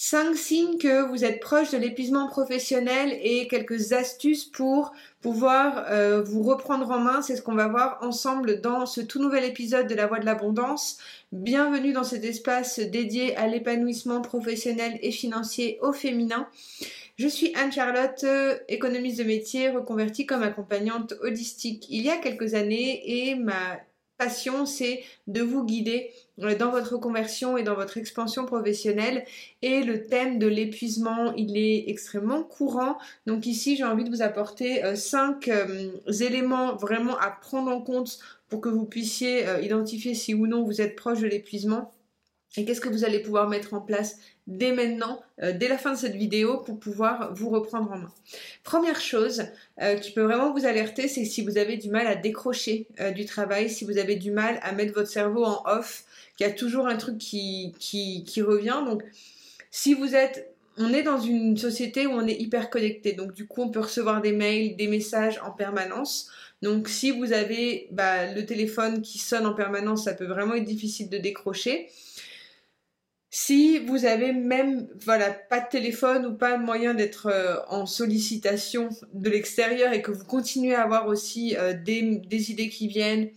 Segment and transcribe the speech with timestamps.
[0.00, 6.22] Cinq signes que vous êtes proche de l'épuisement professionnel et quelques astuces pour pouvoir euh,
[6.22, 7.20] vous reprendre en main.
[7.20, 10.24] C'est ce qu'on va voir ensemble dans ce tout nouvel épisode de La Voix de
[10.24, 10.98] l'Abondance.
[11.32, 16.46] Bienvenue dans cet espace dédié à l'épanouissement professionnel et financier au féminin.
[17.16, 18.24] Je suis Anne-Charlotte,
[18.68, 23.80] économiste de métier, reconvertie comme accompagnante holistique il y a quelques années et ma
[24.18, 26.10] passion, c'est de vous guider
[26.42, 29.24] euh, dans votre conversion et dans votre expansion professionnelle.
[29.62, 32.98] Et le thème de l'épuisement, il est extrêmement courant.
[33.26, 35.90] Donc ici, j'ai envie de vous apporter euh, cinq euh,
[36.20, 38.18] éléments vraiment à prendre en compte
[38.48, 41.92] pour que vous puissiez identifier si ou non vous êtes proche de l'épuisement.
[42.56, 44.18] Et qu'est-ce que vous allez pouvoir mettre en place
[44.48, 48.12] dès maintenant, euh, dès la fin de cette vidéo, pour pouvoir vous reprendre en main.
[48.64, 49.44] Première chose
[49.80, 53.10] euh, qui peut vraiment vous alerter, c'est si vous avez du mal à décrocher euh,
[53.10, 56.04] du travail, si vous avez du mal à mettre votre cerveau en off,
[56.36, 57.74] qu'il y a toujours un truc qui,
[58.38, 58.82] revient.
[58.86, 59.02] Donc,
[59.70, 63.48] si vous êtes on est dans une société où on est hyper connecté, donc du
[63.48, 66.30] coup on peut recevoir des mails, des messages en permanence.
[66.62, 70.64] Donc si vous avez bah, le téléphone qui sonne en permanence, ça peut vraiment être
[70.64, 71.88] difficile de décrocher.
[73.30, 77.84] Si vous avez même voilà pas de téléphone ou pas de moyen d'être euh, en
[77.84, 83.28] sollicitation de l'extérieur et que vous continuez à avoir aussi euh, des, idées qui viennent,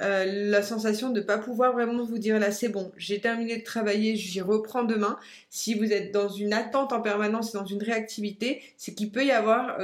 [0.00, 3.58] euh, la sensation de ne pas pouvoir vraiment vous dire là c'est bon, j'ai terminé
[3.58, 5.16] de travailler, j'y reprends demain.
[5.50, 9.24] Si vous êtes dans une attente en permanence et dans une réactivité, c'est qu'il peut
[9.24, 9.78] y avoir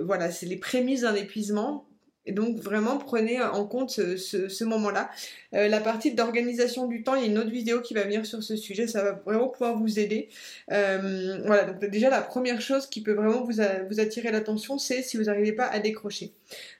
[0.00, 1.86] voilà, c'est les prémices d'un épuisement
[2.26, 5.10] et donc vraiment prenez en compte ce, moment-là.
[5.54, 8.24] Euh, la partie d'organisation du temps, il y a une autre vidéo qui va venir
[8.24, 10.28] sur ce sujet, ça va vraiment pouvoir vous aider.
[10.72, 15.02] Euh, voilà, donc déjà la première chose qui peut vraiment vous, vous attirer l'attention, c'est
[15.02, 16.32] si vous n'arrivez pas à décrocher.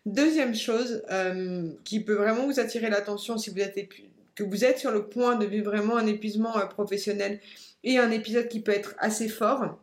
[0.06, 3.78] Deuxième chose euh, qui peut vraiment vous attirer l'attention si vous êtes
[4.34, 7.38] que vous êtes sur le point de vivre vraiment un épuisement professionnel
[7.84, 9.78] et un épisode qui peut être assez fort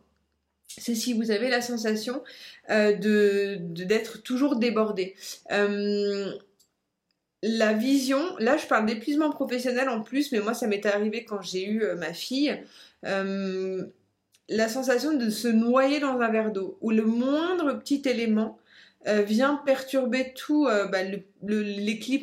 [0.78, 2.22] c'est si vous avez la sensation
[2.70, 5.14] euh, de d'être toujours débordé.
[5.50, 6.32] Euh,
[7.42, 11.42] la vision, là je parle d'épuisement professionnel en plus, mais moi ça m'est arrivé quand
[11.42, 12.56] j'ai eu euh, ma fille.
[14.48, 18.58] la sensation de se noyer dans un verre d'eau, où le moindre petit élément
[19.06, 20.98] vient perturber tout bah,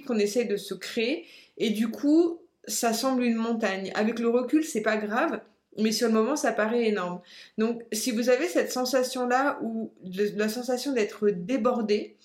[0.07, 1.25] qu'on essaie de se créer,
[1.57, 3.91] et du coup ça semble une montagne.
[3.95, 5.41] Avec le recul, c'est pas grave,
[5.77, 7.21] mais sur le moment, ça paraît énorme.
[7.57, 9.91] Donc, si vous avez cette sensation-là ou
[10.35, 12.15] la sensation d'être débordé,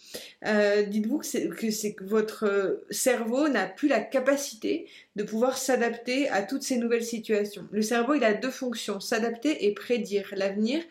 [0.46, 6.42] euh, dites-vous que c'est que, votre cerveau n'a plus la capacité de pouvoir s'adapter à
[6.42, 7.66] toutes ces nouvelles situations.
[7.70, 10.82] Le cerveau, il a deux fonctions, s'adapter et prédire l'avenir.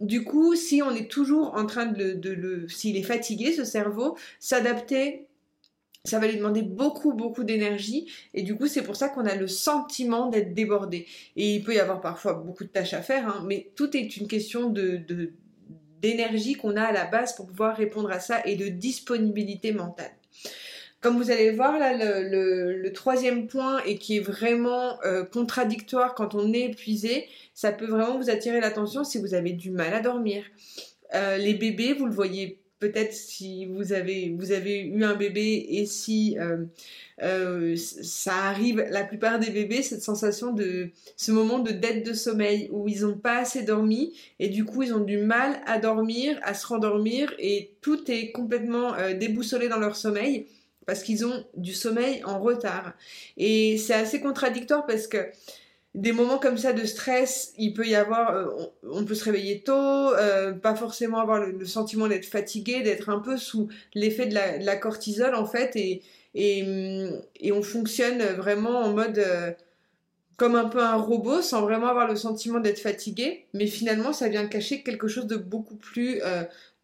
[0.00, 3.64] Du coup, si on est toujours en train de, de le, s'il est fatigué, ce
[3.64, 5.26] cerveau, s'adapter
[6.04, 9.36] ça va lui demander beaucoup beaucoup d'énergie et du coup c'est pour ça qu'on a
[9.36, 13.28] le sentiment d'être débordé et il peut y avoir parfois beaucoup de tâches à faire
[13.28, 14.74] hein, mais tout est une question
[16.00, 20.10] d'énergie qu'on a à la base pour pouvoir répondre à ça et de disponibilité mentale.
[21.00, 26.36] Comme vous allez voir là, le, troisième point et qui est vraiment euh, contradictoire quand
[26.36, 30.00] on est épuisé, ça peut vraiment vous attirer l'attention si vous avez du mal à
[30.00, 30.44] dormir.
[31.14, 35.66] Euh, les bébés, vous le voyez peut-être si vous avez, vous avez eu un bébé
[35.68, 36.64] et si euh,
[37.22, 42.12] euh, ça arrive, la plupart des bébés, cette sensation de ce moment de dette de
[42.12, 45.78] sommeil où ils n'ont pas assez dormi et du coup ils ont du mal à
[45.78, 50.48] dormir, à se rendormir et tout est complètement euh, déboussolé dans leur sommeil
[50.84, 52.94] parce qu'ils ont du sommeil en retard.
[53.36, 55.18] Et c'est assez contradictoire parce que
[55.94, 58.46] des moments comme ça de stress, il peut y avoir, euh,
[58.82, 63.18] on, peut se réveiller tôt, euh, pas forcément avoir le, sentiment d'être fatigué, d'être un
[63.18, 66.02] peu sous l'effet de la, cortisol en fait, et,
[66.34, 69.52] et, on fonctionne vraiment en mode euh,
[70.42, 74.28] comme un peu un robot, sans vraiment avoir le sentiment d'être fatigué, mais finalement ça
[74.28, 76.20] vient cacher quelque chose de beaucoup plus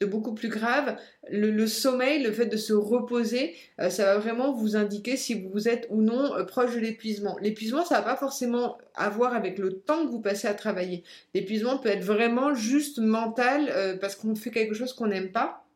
[0.01, 0.97] de beaucoup plus grave.
[1.31, 5.69] Le, sommeil, le fait de se reposer, euh, ça va vraiment vous indiquer si vous
[5.69, 7.37] êtes ou non euh, proche de l'épuisement.
[7.41, 11.03] L'épuisement, ça va pas forcément avoir avec le temps que vous passez à travailler.
[11.35, 15.68] L'épuisement peut être vraiment juste mental euh, parce qu'on fait quelque chose qu'on n'aime pas.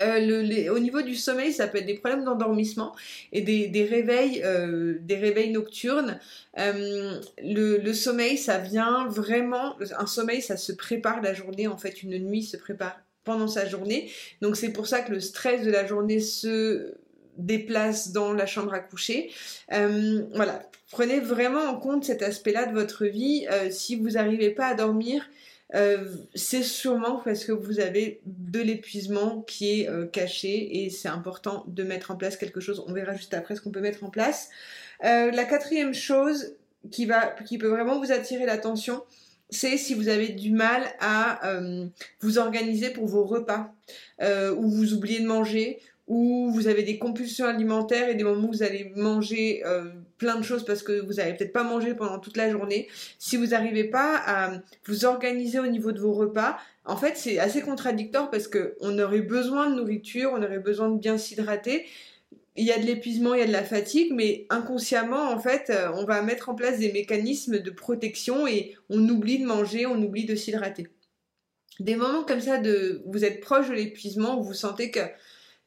[0.00, 2.94] Au niveau du sommeil, ça peut être des problèmes d'endormissement
[3.32, 4.42] et des, réveils,
[5.00, 6.18] des réveils nocturnes.
[6.56, 9.76] Le, le, sommeil, ça vient vraiment.
[9.98, 11.66] Un sommeil, ça se prépare la journée.
[11.66, 14.10] En fait, une nuit se prépare pendant sa journée.
[14.40, 16.94] Donc c'est pour ça que le stress de la journée se
[17.36, 19.30] déplace dans la chambre à coucher.
[19.72, 23.46] Euh, voilà, prenez vraiment en compte cet aspect-là de votre vie.
[23.50, 25.28] Euh, si vous n'arrivez pas à dormir,
[25.74, 31.64] euh, c'est sûrement parce que vous avez de l'épuisement qui est caché et c'est important
[31.66, 32.84] de mettre en place quelque chose.
[32.86, 34.48] On verra juste après ce qu'on peut mettre en place.
[35.02, 36.54] la quatrième chose
[36.90, 39.02] qui, va, qui peut vraiment vous attirer l'attention,
[39.50, 41.86] c'est si vous avez du mal à euh,
[42.20, 43.72] vous organiser pour vos repas,
[44.22, 48.48] euh, ou vous oubliez de manger, ou vous avez des compulsions alimentaires et des moments
[48.48, 51.94] où vous allez manger euh, plein de choses parce que vous n'avez peut-être pas mangé
[51.94, 52.88] pendant toute la journée.
[53.18, 54.52] Si vous n'arrivez pas à
[54.86, 58.98] vous organiser au niveau de vos repas, en fait c'est assez contradictoire parce que on
[58.98, 61.86] aurait besoin de nourriture, on aurait besoin de bien s'hydrater,
[62.56, 65.70] il y a de l'épuisement, il y a de la fatigue, mais inconsciemment, en fait,
[65.70, 69.86] euh, on va mettre en place des mécanismes de protection et on oublie de manger,
[69.86, 70.88] on oublie de s'hydrater.
[71.80, 75.00] Des moments comme ça de, vous êtes proche de l'épuisement, où vous sentez que,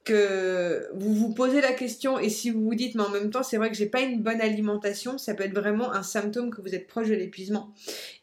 [0.06, 3.44] que vous vous posez la question et si vous vous dites, mais en même temps,
[3.44, 6.62] c'est vrai que j'ai pas une bonne alimentation, ça peut être vraiment un symptôme que
[6.62, 7.74] vous êtes proche de l'épuisement.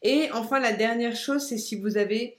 [0.03, 2.35] Et enfin, la dernière chose, c'est si vous avez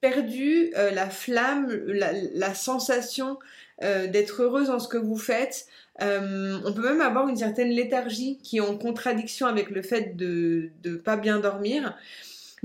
[0.00, 3.38] perdu euh, la flamme, la sensation
[3.82, 5.66] euh, d'être heureuse dans ce que vous faites.
[6.00, 10.16] Euh, on peut même avoir une certaine léthargie qui est en contradiction avec le fait
[10.16, 11.94] de ne pas bien dormir.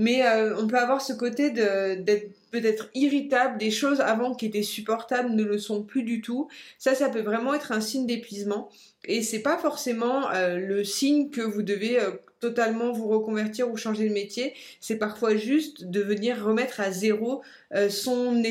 [0.02, 4.62] Mais euh, on peut avoir ce côté d'être peut-être irritable, des choses avant qui étaient
[4.62, 6.48] supportables ne le sont plus du tout.
[6.78, 8.68] Ça, ça peut vraiment être un signe d'épuisement.
[9.04, 11.98] Et c'est pas forcément le signe que vous devez
[12.42, 14.52] totalement vous reconvertir ou changer de métier.
[14.80, 18.42] C'est parfois juste de venir remettre à zéro euh, son,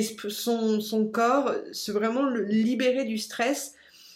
[1.11, 3.75] corps, se vraiment libérer du stress.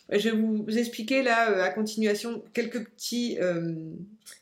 [0.10, 3.74] Je vais vous expliquer là euh, à continuation quelques petits euh,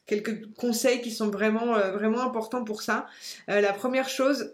[0.05, 3.07] quelques conseils qui sont vraiment vraiment importants pour ça.
[3.47, 4.53] la première chose,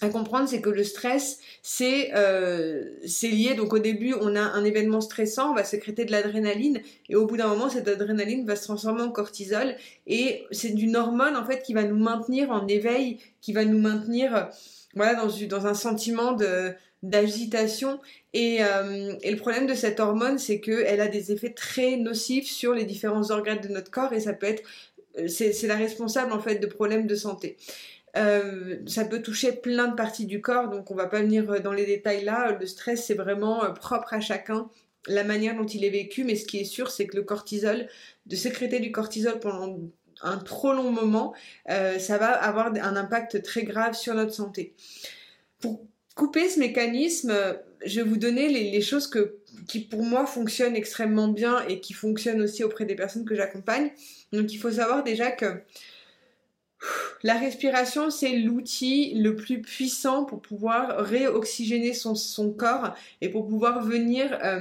[0.00, 2.84] à comprendre, c'est que le stress, c'est euh,
[3.22, 3.54] lié.
[3.54, 7.26] Donc au début, on a un événement stressant, on va sécréter de l'adrénaline, et au
[7.26, 9.74] bout d'un moment, cette adrénaline va se transformer en cortisol,
[10.06, 13.78] et c'est une hormone en fait qui va nous maintenir en éveil, qui va nous
[13.78, 14.48] maintenir,
[14.94, 16.72] voilà, dans, dans un sentiment de
[17.02, 17.98] d'agitation
[18.34, 22.46] et, euh, et, le problème de cette hormone c'est qu'elle a des effets très nocifs
[22.46, 24.62] sur les différents organes de notre corps et ça peut être
[25.26, 27.56] c'est la responsable en fait de problèmes de santé.
[28.16, 31.58] Euh, ça peut toucher plein de parties du corps, donc on va pas venir euh,
[31.60, 32.56] dans les détails là.
[32.58, 34.68] Le stress, c'est vraiment euh, propre à chacun,
[35.06, 37.86] la manière dont il est vécu, mais ce qui est sûr, c'est que le cortisol,
[38.26, 39.78] de sécréter du cortisol pendant
[40.22, 41.32] un trop long moment,
[41.66, 44.74] ça va avoir un impact très grave sur notre santé.
[45.60, 45.80] Pour
[46.14, 47.32] couper ce mécanisme,
[47.86, 49.36] je vais vous donner les, les choses que,
[49.66, 53.92] qui pour moi fonctionnent extrêmement bien et qui fonctionnent aussi auprès des personnes que j'accompagne.
[54.32, 55.62] Donc il faut savoir déjà que
[57.22, 63.46] la respiration, c'est l'outil le plus puissant pour pouvoir réoxygéner son, son corps et pour
[63.46, 64.60] pouvoir venir euh,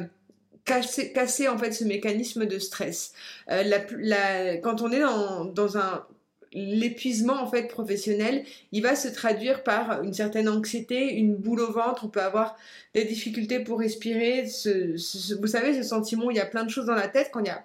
[0.66, 3.14] casser, casser, en fait ce mécanisme de stress.
[3.50, 6.06] Euh, quand on est dans, dans un
[6.52, 11.72] l'épuisement en fait professionnel, il va se traduire par une certaine anxiété, une boule au
[11.72, 12.58] ventre, on peut avoir
[12.94, 16.88] des difficultés pour respirer, vous savez ce sentiment où il y a plein de choses
[16.88, 17.64] dans la tête quand il y a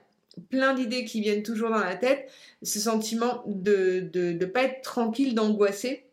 [0.51, 2.31] plein d'idées qui viennent toujours dans la tête,
[2.63, 6.05] ce sentiment de ne de, pas être tranquille, d'angoisser,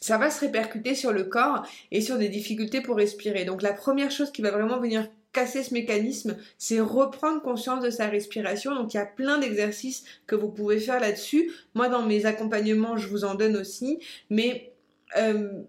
[0.00, 3.44] ça va se répercuter sur le corps et sur des difficultés pour respirer.
[3.44, 7.90] Donc la première chose qui va vraiment venir casser ce mécanisme, c'est reprendre conscience de
[7.90, 8.74] sa respiration.
[8.74, 11.50] Donc il y a plein d'exercices que vous pouvez faire là-dessus.
[11.74, 13.98] Moi dans mes accompagnements, je vous en donne aussi,
[14.30, 14.72] mais
[15.16, 15.62] euh,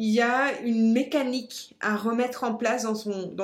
[0.00, 2.94] il y a une mécanique à remettre en place dans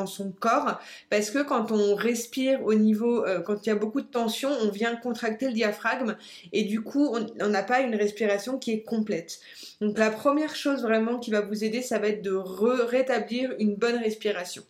[0.06, 0.80] son, corps
[1.10, 4.48] parce que quand on respire au niveau, euh, quand il y a beaucoup de tension,
[4.62, 6.16] on vient contracter le diaphragme
[6.54, 9.38] et du coup on n'a pas une respiration qui est complète.
[9.82, 13.74] Donc la première chose vraiment qui va vous aider, ça va être de rétablir une
[13.74, 14.62] bonne respiration.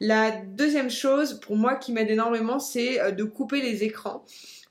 [0.00, 4.22] La deuxième chose pour moi qui m'aide énormément, c'est euh, de couper les écrans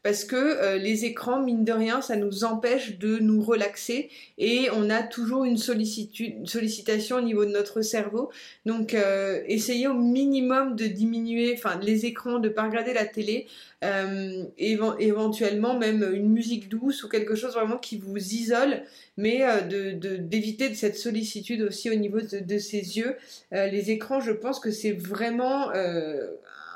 [0.04, 4.68] parce que euh, les écrans, mine de rien, ça nous empêche de nous relaxer et
[4.74, 8.32] on a toujours une, sollicitation au niveau de notre cerveau.
[8.66, 13.46] Donc, euh, essayez au minimum de diminuer, enfin, les écrans, de pas regarder la télé,
[13.84, 18.82] euh, éventuellement même une musique douce ou quelque chose vraiment qui vous isole,
[19.18, 23.16] mais d'éviter de, cette sollicitude aussi au niveau de, de ses yeux.
[23.52, 25.70] les écrans, je pense que c'est vraiment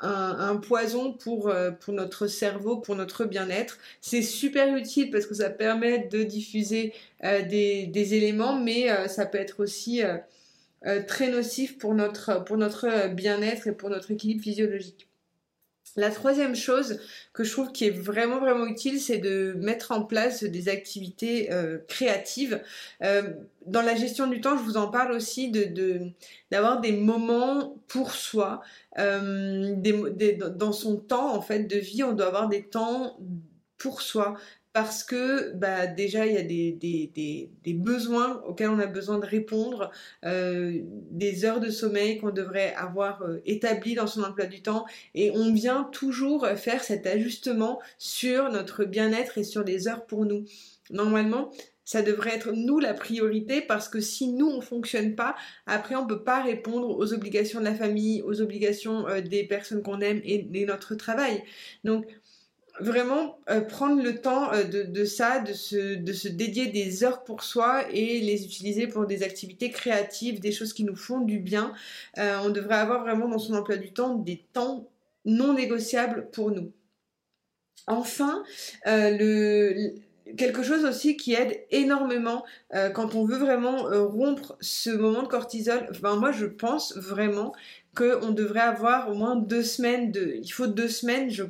[0.06, 3.78] un, poison pour, euh, pour notre cerveau, pour notre bien-être.
[4.00, 6.92] C'est super utile parce que ça permet de diffuser
[7.24, 10.02] euh, des, des, éléments, mais euh, ça peut être aussi
[11.08, 15.08] très nocif pour notre, pour notre bien-être et pour notre équilibre physiologique.
[15.96, 17.00] La troisième chose
[17.32, 21.50] que je trouve qui est vraiment vraiment utile, c'est de mettre en place des activités
[21.52, 22.62] euh, créatives.
[23.02, 23.32] Euh,
[23.64, 25.50] dans la gestion du temps, je vous en parle aussi
[26.50, 28.60] d'avoir des moments pour soi.
[28.98, 29.74] Euh,
[30.56, 33.18] dans son temps en fait de vie, on doit avoir des temps
[33.78, 34.36] pour soi
[34.76, 39.90] parce que bah, déjà il y a des, besoins auxquels on a besoin de répondre,
[40.26, 40.80] euh,
[41.10, 45.30] des heures de sommeil qu'on devrait avoir euh, établies dans son emploi du temps, et
[45.30, 50.44] on vient toujours faire cet ajustement sur notre bien-être et sur les heures pour nous.
[50.90, 51.50] normalement,
[51.86, 56.06] ça devrait être nous la priorité parce que si nous on fonctionne pas, après on
[56.06, 60.20] peut pas répondre aux obligations de la famille, aux obligations euh, des personnes qu'on aime
[60.24, 61.42] et, de notre travail.
[61.84, 62.06] Donc
[62.80, 67.24] vraiment euh, prendre le temps euh, de, ça, de se, de se dédier des heures
[67.24, 71.38] pour soi et les utiliser pour des activités créatives, des choses qui nous font du
[71.38, 71.72] bien.
[72.16, 74.88] on devrait avoir vraiment dans son emploi du temps des temps
[75.24, 76.72] non négociables pour nous.
[77.86, 78.42] Enfin,
[80.36, 85.22] quelque chose aussi qui aide énormément euh, quand on veut vraiment euh, rompre ce moment
[85.22, 85.86] de cortisol.
[85.90, 87.54] Enfin, moi, je pense vraiment
[87.94, 90.38] qu'on devrait avoir au moins deux semaines de.
[90.42, 91.44] Il faut deux semaines, je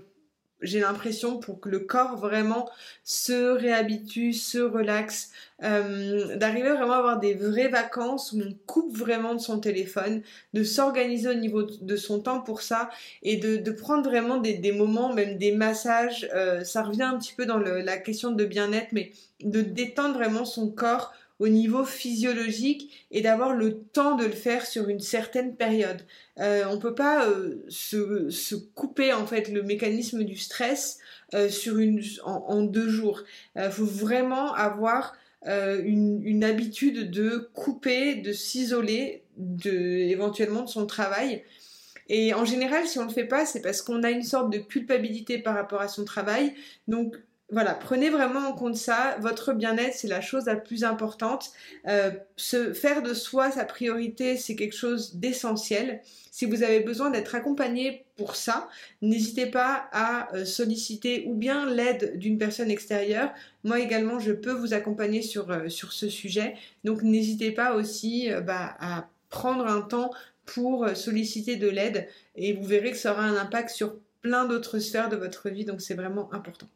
[0.66, 2.68] j'ai l'impression pour que le corps vraiment
[3.04, 5.30] se réhabitue, se relaxe,
[5.62, 10.22] euh, d'arriver vraiment à avoir des vraies vacances où on coupe vraiment de son téléphone,
[10.52, 12.90] de s'organiser au niveau de son temps pour ça
[13.22, 17.46] et de, prendre vraiment des, moments, même des massages, euh, ça revient un petit peu
[17.46, 23.20] dans la question de bien-être, mais de détendre vraiment son corps au niveau physiologique et
[23.20, 26.02] d'avoir le temps de le faire sur une certaine période.
[26.38, 30.98] Euh, on peut pas euh, se, couper en fait le mécanisme du stress
[31.34, 31.50] euh,
[32.24, 33.22] en, deux jours.
[33.56, 35.14] Il faut vraiment avoir
[35.44, 41.44] une, une, habitude de couper, de s'isoler, de éventuellement de son travail.
[42.08, 44.50] Et en général, si on ne le fait pas, c'est parce qu'on a une sorte
[44.50, 46.54] de culpabilité par rapport à son travail.
[46.88, 47.16] Donc
[47.52, 49.16] voilà, prenez vraiment en compte ça.
[49.20, 51.52] Votre bien-être, c'est la chose la plus importante.
[51.86, 56.00] Euh, se faire de soi sa priorité, c'est quelque chose d'essentiel.
[56.32, 58.68] Si vous avez besoin d'être accompagné pour ça,
[59.00, 63.32] n'hésitez pas à euh, solliciter ou bien l'aide d'une personne extérieure.
[63.62, 66.56] Moi également, je peux vous accompagner sur, euh, sur ce sujet.
[66.82, 70.10] Donc n'hésitez pas aussi bah, à prendre un temps
[70.46, 74.80] pour solliciter de l'aide et vous verrez que ça aura un impact sur plein d'autres
[74.80, 75.64] sphères de votre vie.
[75.64, 76.68] Donc c'est vraiment important.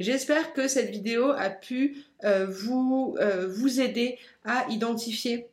[0.00, 5.46] J'espère que cette vidéo a pu euh, vous, euh, vous aider à identifier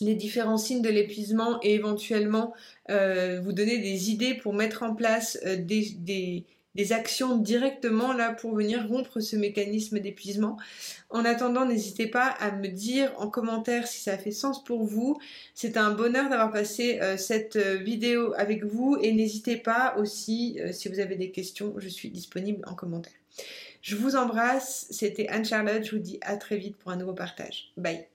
[0.00, 2.52] les différents signes de l'épuisement et éventuellement
[2.90, 6.44] euh, vous donner des idées pour mettre en place des,
[6.74, 10.58] des, actions directement là pour venir rompre ce mécanisme d'épuisement.
[11.08, 15.16] En attendant, n'hésitez pas à me dire en commentaire si ça fait sens pour vous.
[15.54, 20.98] C'est un bonheur d'avoir passé cette vidéo avec vous et n'hésitez pas aussi si vous
[20.98, 23.23] avez des questions, je suis disponible en commentaire.
[23.82, 27.72] Je vous embrasse, c'était Anne-Charlotte, je vous dis à très vite pour un nouveau partage.
[27.76, 28.06] Bye